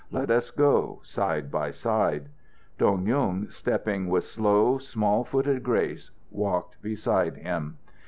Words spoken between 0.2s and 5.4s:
us go side by side." Dong Yung, stepping with slow, small